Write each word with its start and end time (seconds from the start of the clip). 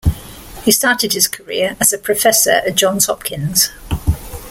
He 0.65 0.71
started 0.71 1.13
his 1.13 1.27
career 1.27 1.77
as 1.79 1.93
a 1.93 1.97
Professor 1.99 2.63
at 2.65 2.73
Johns 2.73 3.05
Hopkins. 3.05 3.69